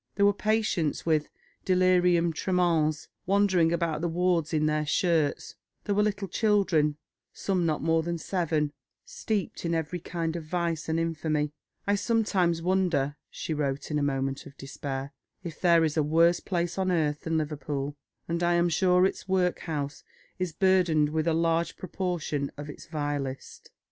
[0.15, 1.29] There were patients with
[1.63, 6.97] delirium tremens wandering about the wards in their shirts; there were little children,
[7.33, 8.73] some not more than seven,
[9.05, 11.51] steeped in every kind of vice and infamy.
[11.85, 16.39] "I sometimes wonder," she wrote, in a moment of despair, "if there is a worse
[16.39, 17.95] place on earth than Liverpool,
[18.27, 20.03] and I am sure its workhouse
[20.39, 23.69] is burdened with a large proportion of its vilest."